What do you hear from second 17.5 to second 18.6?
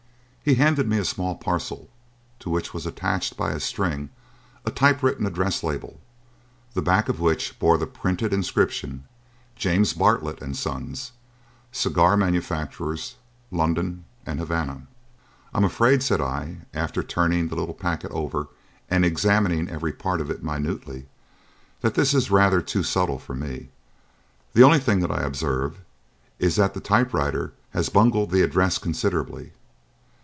little packet over